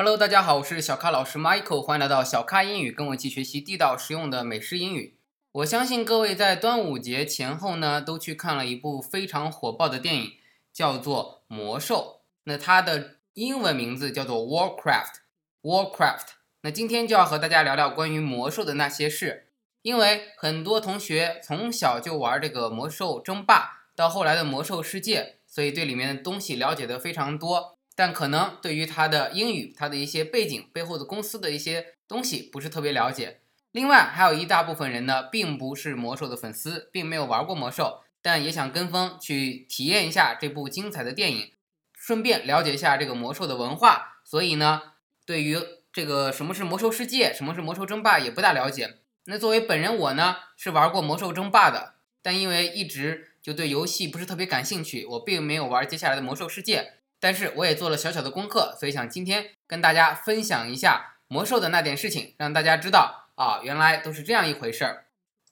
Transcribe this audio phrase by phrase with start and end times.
[0.00, 5.18] Hello，大家好，我是小咖老师 Michael，欢迎来到小咖英语，跟我一起学习地道实用的美式英语。
[5.50, 10.34] 我相信各位在端午节前后呢，都去看了一部非常火爆的电影，
[10.72, 12.20] 叫做《魔兽》。
[12.44, 15.14] 那它的英文名字叫做 Warcraft。
[15.62, 16.28] Warcraft。
[16.62, 19.48] 那今天就要和大家聊聊关于魔兽的那些事。
[19.82, 33.40] 因为很多同学从小就玩这个魔兽争霸，到后来的魔兽世界，所以对里面的东西了解的非常多，但可能对于它的英语、它的一些背景、背后的公司的一些东西不是特别了解。
[33.72, 41.50] 另外，还有一大部分人呢，并不是魔兽的粉丝，并没有玩过魔兽，但也想跟风去体验一下这部精彩的电影，
[41.92, 44.20] 顺便了解一下这个魔兽的文化。
[44.24, 44.80] 所以呢，
[45.26, 45.58] 对于
[45.92, 48.98] 这个什么是魔兽世界，什么是魔兽争霸，也不大了解。
[49.24, 56.97] 那作为本人我呢，是玩过魔兽争霸的，但因为一直就对游戏不是特别感兴趣，我并没有玩接下来的魔兽世界。
[57.20, 65.06] 但是我也做了小小的功课，所以想今天跟大家分享一下魔兽的那点事情，让大家知道啊，原来都是这样一回事儿。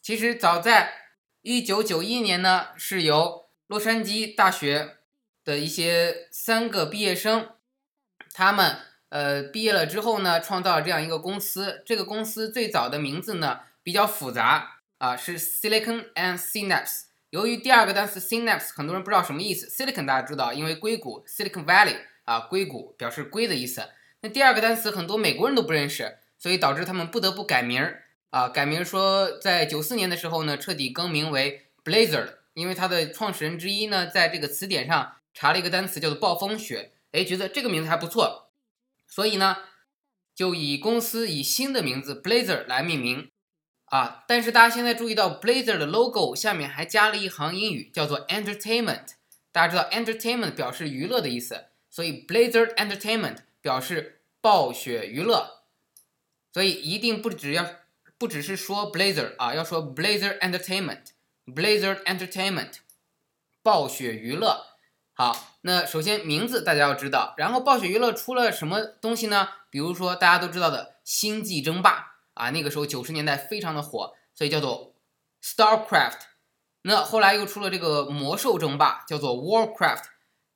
[0.00, 0.92] 其实早在
[1.42, 4.98] 一九九一年呢，是由洛杉矶大学
[5.44, 7.50] 的一些三个毕业生，
[8.32, 8.78] 他们。
[9.10, 11.82] 呃，毕业了之后呢，创造了这样一个公司。
[11.86, 17.04] 这个公司最早的名字呢比较复杂啊，是 Silicon and Synapse。
[17.30, 23.82] 由于第二个单词 Synapse 很多人不知道什么意思，Silicon 大家知道，因为硅谷 Silicon Valley 啊，硅谷表示硅的意思。
[24.22, 38.48] 那第二个单词很多美国人都不认识，所以导致他们不得不改名儿啊，改名说在九四年的时候呢，彻底更名为 Blazer，因为它的创始人之一呢，在这个词典上查了一个单词叫做暴风雪，哎，觉得这个名字还不错。
[39.06, 39.58] 所以呢，
[40.34, 43.30] 就以公司以新的名字 Blazer 来命名
[43.90, 44.24] 啊。
[44.26, 49.04] 但是大家现在注意到 Blazer 的 logo 下面还加了一行英语，叫做 Entertainment。
[49.50, 55.64] 大家知道 Entertainment 表示娱乐的意思，所以 Blazer Entertainment 表示暴雪娱乐。
[56.52, 57.66] 所以一定不只要
[58.16, 62.72] 不只是说 Blazer 啊，要说 Blazer Entertainment，Blazer Entertainment，
[63.62, 64.64] 暴雪娱乐。
[65.12, 69.48] 好，那首先名字大家要知道，然后暴雪娱乐出了什么东西呢？
[69.70, 72.00] 比如说大家都知道的《星际争霸》
[72.38, 74.94] 啊，那个时候九十年代非常的火，所以叫做
[75.42, 76.20] Starcraft。
[76.82, 80.04] 那后来又出了这个《魔兽争霸》，叫做 Warcraft。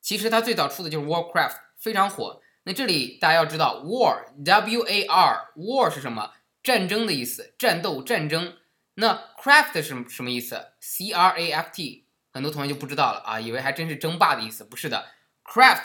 [0.00, 2.40] 其实它最早出的就是 Warcraft，非常火。
[2.64, 6.32] 那这里大家要知道，War，W-A-R，War 是什么？
[6.62, 8.56] 战争的意思，战斗、战争。
[8.94, 12.06] 那 Craft 是什么意思？C-R-A-F-T。
[12.32, 15.06] 很多同学就不知道了啊，以为还真是争霸的意思，不是的。
[15.44, 15.84] Craft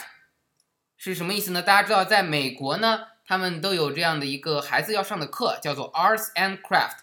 [0.96, 1.60] 是什么意思呢？
[1.60, 7.00] 大家知道，在美国呢，他们都有这样的一个孩子要上的课，叫做 Arts and Craft。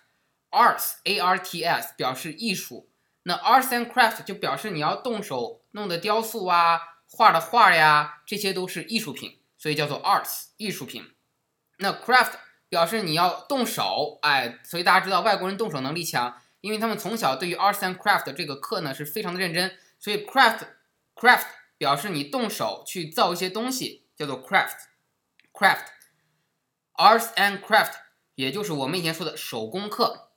[0.50, 2.90] Arts A R T S 表示艺术，
[3.22, 6.82] 那 Arts and Craft 就表示你要动手弄的雕塑啊、
[7.12, 11.14] 画的画呀，这些都是艺术品，所以叫做 Arts 艺术品。
[11.78, 12.34] 那 Craft
[12.70, 16.42] 表示你要动手，哎，所以大家知道外国人动手能力强。
[16.62, 20.62] 因为他们从小对于 arts and craft 这个课呢是非常的认真，所以 craft
[21.14, 21.46] craft
[21.78, 24.78] 表示你动手去造一些东西，叫做 craft
[25.54, 25.86] craft
[26.98, 27.94] arts and craft
[28.36, 30.30] 也就是我们以前说的手工课，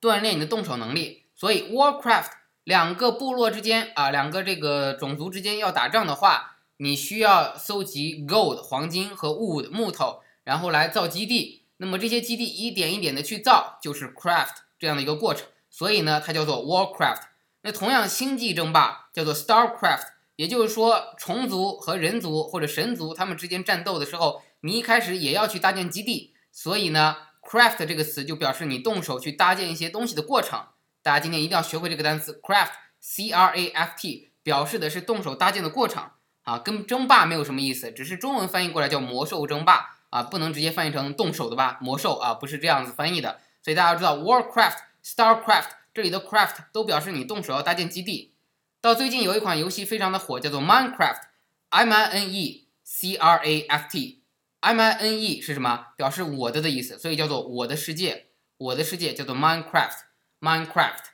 [0.00, 1.24] 锻炼你的动手能力。
[1.34, 2.30] 所以 Warcraft
[2.64, 11.64] 两个部落之间啊，两个这个种族之间要打仗的话，你需要搜集 gold 黄金和 wood 木头，然后来造基地。
[11.78, 14.56] 那么这些基地一点一点的去造，就是 craft。
[14.78, 17.22] 这样的一个过程，所以呢，它叫做 Warcraft。
[17.62, 20.06] 那同样，星际争霸叫做 Starcraft。
[20.36, 26.34] 也就是说，虫族和人族或者神族他们之间战斗的时候，你一开始也要去搭建基地。
[26.52, 30.66] 所以呢，craft 这个词就表示你动手去搭建一些东西的过程。
[31.02, 36.10] 大家今天一定要学会这个单词 craft，C-R-A-F-T，表示的是动手搭建的过程
[36.42, 41.78] 啊，跟争霸没有什么意思，只是中文翻译过来叫魔兽争霸啊，不能直接翻译成动手的吧？
[41.80, 43.40] 魔兽啊，不是这样子翻译的。
[43.62, 48.34] 所以大家知道，Warcraft、Starcraft 这里的 craft 都表示你动手要搭建基地。
[48.80, 54.19] 到最近有一款游戏非常的火，叫做 Minecraft，m i n e c r a f t
[54.60, 55.40] M I N E。
[55.40, 55.88] 是什么？
[55.96, 58.28] 表示我的的意思，所以叫做我的世界。
[58.56, 59.98] 我的世界叫做 Minecraft。
[60.40, 61.04] Minecraft。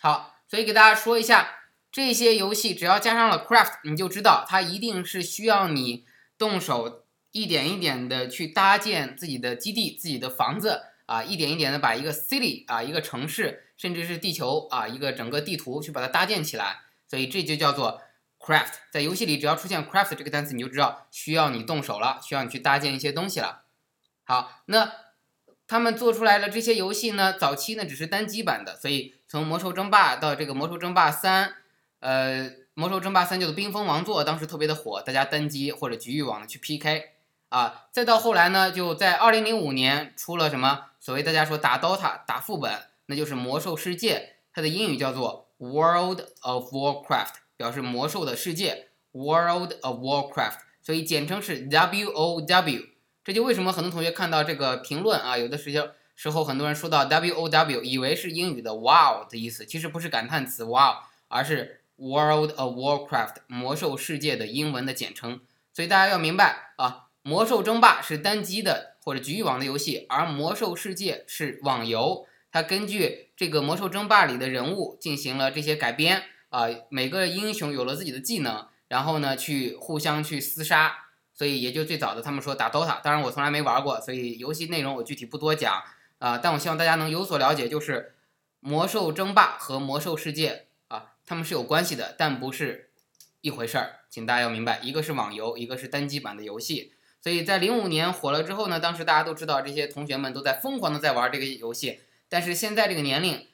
[0.00, 1.48] 好，所以给大家说一下，
[1.90, 6.06] 这些游戏只要加上了 craft，你就知道它一定是需要你
[6.38, 10.86] 动手一点一点的去搭建自己的基地、自己的房子。
[11.06, 18.00] 啊，一点一点的把一个 city 啊，一个城市，甚至是地球啊，一个整个地图去把它搭建起来，所以这就叫做
[18.44, 18.72] craft。
[18.90, 23.62] 在游戏里，只要出现 craft 这个单词，你就知道需要你动手了，需要你去搭建一些东西了。
[24.24, 24.92] 好，那
[25.66, 31.54] 他们做出来了这些游戏呢，早期呢只是单机版的，所以从魔兽争霸到这个魔兽争霸三，
[32.00, 37.12] 呃，魔兽争霸三叫做冰封王座，当时特别的火，大家单机或者局域网的去 PK。
[37.48, 37.86] 啊。
[37.90, 52.88] 再到后来呢，就在二零零五年出了什么所谓大家说打 DOTA 打副本，那就是魔兽世界，它的英语叫做 World of Warcraft，表示魔兽的世界 World of Warcraft，所以简称是 WOW。
[53.22, 65.40] 这就为什么很多同学看到这个评论啊，有的时候时候很多人说到 WOW，以为是英语的 Wow 的意思，其实不是感叹词 Wow，而是 World of Warcraft 魔兽世界的英文的简称。
[65.72, 72.26] 所以大家要明白啊，魔兽争霸是单机的或者局域网的游戏，而魔兽世界是网游。
[72.50, 81.08] 它根据这个魔兽争霸里的人物进行了这些改编啊，每个英雄有了自己的技能，然后呢去互相去厮杀。
[81.34, 85.82] 所以也就最早的他们说打 DOTA，当然我从来没玩过，所以游戏内容我具体不多讲
[86.18, 86.36] 啊。
[86.36, 88.14] 但我希望大家能有所了解，就是
[88.60, 92.90] 魔兽争霸和魔兽世界啊，他们是有关系的，但不是
[93.40, 96.92] 一回事儿，请大家要明白，一个是网游，一个是单机版的游戏。
[97.22, 103.48] 所以在零五年火了之后呢，当时大家都知道这些同学们都在疯狂的在玩这个游戏，但是现在这个年龄，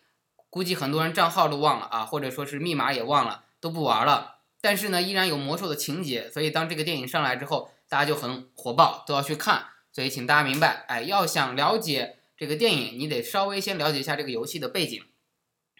[0.58, 4.38] 估计很多人账号都忘了啊，或者说是密码也忘了，都不玩了。
[4.60, 9.66] 但是呢，依然有魔兽的情节，所以当这个电影上来之后，大家就很火爆，都要去看。
[9.93, 15.00] 所以请大家明白，哎，要想了解这个电影，你得稍微先了解一下这个游戏的背景。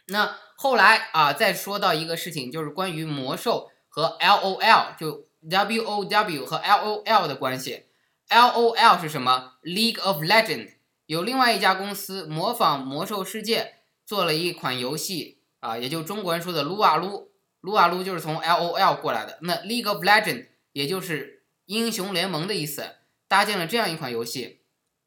[0.07, 7.87] 那后来啊，再说到一个事情，就是关于魔兽和 LOL，就 WOW 和 LOL 的关系。
[8.29, 10.75] LOL 是什么？League of Legend
[11.07, 13.78] 有另外一家公司模仿魔兽世界
[14.09, 17.31] 做了一款游戏啊，也就中国人说的撸啊撸。
[17.61, 22.95] 撸啊撸就是从 L O L 过来的，那 League of Legend 也就是英雄联盟的意思，
[23.27, 24.63] 搭建了这样一款游戏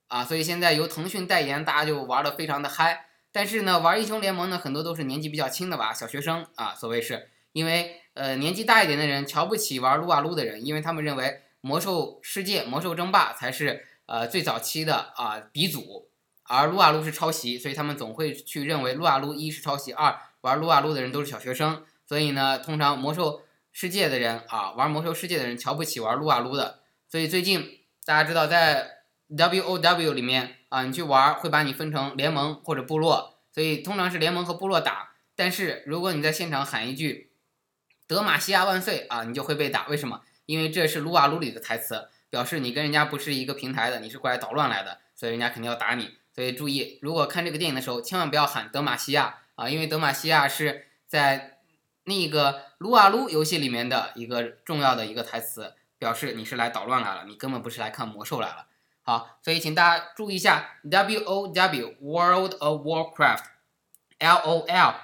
[0.07, 3.07] 啊，所以现在由腾讯代言，大家就玩的非常的嗨。
[3.31, 16.10] 但是呢，玩英雄联盟呢，很多都是年纪比较轻的吧，小学生啊，所谓是因为呃年纪大一点的人瞧不起玩撸啊撸的人，因为他们认为魔兽世界、魔兽争霸才是呃最早期的啊鼻祖，
[16.51, 21.83] 而撸啊撸是抄袭，所以他们总会去认为撸啊撸一是抄袭，二玩撸啊撸的人都是小学生。
[22.05, 26.81] 所以呢，通常魔兽世界的人啊，玩魔兽世界的人瞧不起玩撸啊撸的。
[27.07, 29.03] 所以最近大家知道，在
[29.33, 33.39] W O W 里面啊，你去玩会把你分成联盟或者部落。
[33.53, 35.11] 所以通常是联盟和部落打。
[35.35, 37.31] 但是如果你在现场喊一句
[38.05, 39.87] “德玛西亚万岁”啊，你就会被打。
[39.87, 40.21] 为什么？
[40.45, 46.17] 因为这是撸啊撸里的台词，表示你跟人家不是一个平台的，你是过来捣乱来的，所以人家肯定要打你。
[46.33, 51.57] 所以注意，如果看这个电影的时候，千万不要喊“德玛西亚”啊，因为德玛西亚是在。
[52.05, 58.65] 那个撸啊撸游戏里面的一个重要的一个台词，表示你是来捣乱来了，你根本不是来看魔兽来了。
[59.03, 64.95] 好，所以请大家注意一下，W O W World of Warcraft，L O L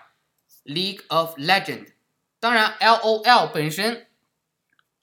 [0.66, 1.94] League of Legend。
[2.40, 4.08] 当然，L O L 本身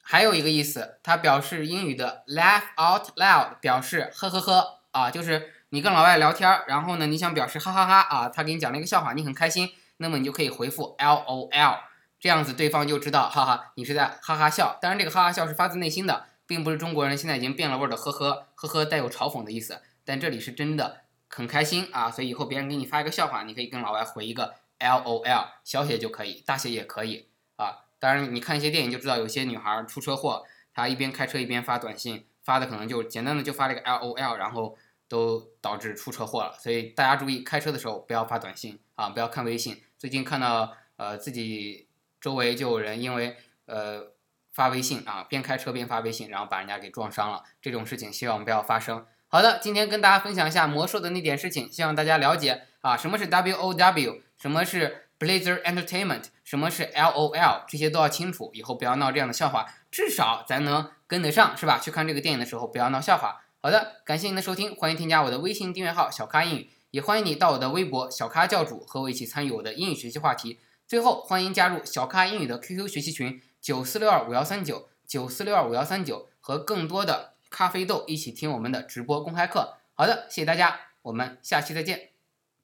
[0.02, 9.70] 还有一个意思，它表示英语的 laugh out loud，表示呵呵呵啊，就是你跟老外聊天，然后呢，你想表示哈哈哈啊，他给你讲了一个笑话，你很开心。
[9.96, 11.78] 那么你就可以回复 L O L，
[12.20, 14.78] 这样子对方就知道，哈哈，你是在哈哈笑。
[14.80, 19.82] 当然，这个哈哈笑是发自内心的，并不是中国人现在已经变了味儿的呵呵呵呵，带有嘲讽的意思。
[20.04, 27.26] 但这里是真的很开心啊，所以以后别人给你发一个笑话，你可以跟老外回一个 L O L，小写就可以，大写也可以
[27.56, 27.78] 啊。
[27.98, 34.78] 当然，你看一些电影就知道，有些女孩出车祸，她一边开车一边发短信，发的可能就简单的就发了一个 L O L，然后
[35.14, 36.56] 都导致出车祸了。
[36.58, 39.80] 所以大家注意，开车的时候不要发短信啊，不要看微信。
[39.96, 41.86] 最近看到，呃，自己
[42.20, 44.08] 周围就有人因为呃
[44.52, 47.44] 发微信啊，边开车边发微信，然后把人家给撞伤了。
[47.62, 49.06] 这种事情希望不要发生。
[49.28, 61.78] 好的，今天跟大家分享一下魔兽的那点事情，希望大家了解啊，什么是 W O W，什么是 Blizzard Entertainment，什么是 L O L，这些都要清楚，以后不要闹这样的笑话，至少咱能跟得上，是吧？
[61.78, 63.43] 去看这个电影的时候不要闹笑话。
[63.64, 66.68] 好的，感谢您的收听，欢迎添加我的微信订阅号小咖英语。
[66.90, 70.60] 也欢迎你到我的微博小咖教主和我一起参与我的英语学习话题。
[70.86, 79.78] 最后，欢迎加入小咖英语的 QQ 学习群九四六二五幺三九九四六二五幺三九，和更多的咖啡豆一起听我们的直播公开课。
[79.94, 82.13] 好的，谢谢大家，我们下期再见。